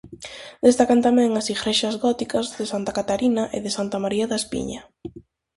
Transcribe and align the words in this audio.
Destacan 0.67 0.99
tamén 1.07 1.29
as 1.39 1.47
igrexas 1.55 1.95
góticas 2.05 2.45
de 2.57 2.65
Santa 2.71 2.91
Catarina 2.97 3.43
e 3.55 3.57
de 3.65 3.71
Santa 3.77 3.97
María 4.03 4.29
da 4.31 4.39
Espiña. 4.41 4.81